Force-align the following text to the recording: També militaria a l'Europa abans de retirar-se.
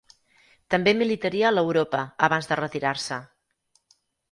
També 0.73 0.93
militaria 1.01 1.51
a 1.51 1.51
l'Europa 1.57 2.01
abans 2.29 2.51
de 2.53 2.59
retirar-se. 2.63 3.21